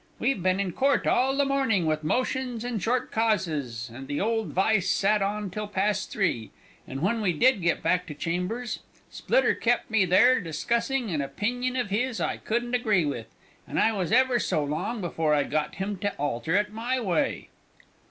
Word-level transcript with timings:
We've 0.17 0.41
been 0.41 0.59
in 0.59 0.71
court 0.71 1.05
all 1.05 1.37
the 1.37 1.45
morning 1.45 1.85
with 1.85 2.03
motions 2.03 2.63
and 2.63 2.81
short 2.81 3.11
causes, 3.11 3.87
and 3.93 4.07
the 4.07 4.19
old 4.19 4.47
Vice 4.47 4.89
sat 4.89 5.21
on 5.21 5.51
till 5.51 5.67
past 5.67 6.11
three; 6.11 6.49
and 6.87 7.03
when 7.03 7.21
we 7.21 7.33
did 7.33 7.61
get 7.61 7.83
back 7.83 8.07
to 8.07 8.15
chambers, 8.15 8.79
Splitter 9.11 9.53
kep' 9.53 9.87
me 9.91 10.05
there 10.05 10.41
discussing 10.41 11.11
an 11.11 11.21
opinion 11.21 11.75
of 11.75 11.91
his 11.91 12.19
I 12.19 12.37
couldn't 12.37 12.73
agree 12.73 13.05
with, 13.05 13.27
and 13.67 13.77
I 13.79 13.91
was 13.93 14.11
ever 14.11 14.39
so 14.39 14.63
long 14.63 15.01
before 15.01 15.35
I 15.35 15.43
got 15.43 15.75
him 15.75 15.99
to 15.99 16.15
alter 16.15 16.55
it 16.55 16.73
my 16.73 16.99
way." 16.99 17.49